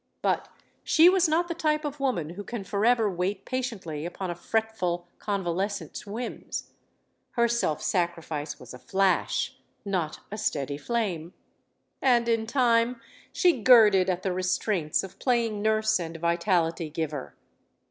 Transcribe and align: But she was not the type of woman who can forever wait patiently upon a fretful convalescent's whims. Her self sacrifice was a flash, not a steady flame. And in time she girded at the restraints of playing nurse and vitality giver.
But 0.23 0.47
she 0.83 1.09
was 1.09 1.27
not 1.29 1.47
the 1.47 1.53
type 1.53 1.85
of 1.85 1.99
woman 1.99 2.31
who 2.31 2.43
can 2.43 2.63
forever 2.63 3.07
wait 3.07 3.45
patiently 3.45 4.03
upon 4.03 4.31
a 4.31 4.35
fretful 4.35 5.07
convalescent's 5.19 6.07
whims. 6.07 6.71
Her 7.33 7.47
self 7.47 7.83
sacrifice 7.83 8.59
was 8.59 8.73
a 8.73 8.79
flash, 8.79 9.59
not 9.85 10.21
a 10.31 10.39
steady 10.39 10.79
flame. 10.79 11.35
And 12.01 12.27
in 12.27 12.47
time 12.47 12.99
she 13.31 13.61
girded 13.61 14.09
at 14.09 14.23
the 14.23 14.33
restraints 14.33 15.03
of 15.03 15.19
playing 15.19 15.61
nurse 15.61 15.99
and 15.99 16.17
vitality 16.17 16.89
giver. 16.89 17.35